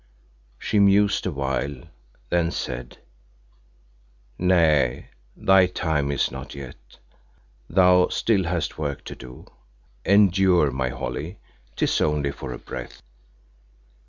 [0.57, 1.83] She mused a while,
[2.31, 2.97] then said
[4.39, 6.97] "Nay, thy time is not yet,
[7.69, 9.45] thou still hast work to do.
[10.03, 11.37] Endure, my Holly,
[11.75, 13.03] 'tis only for a breath."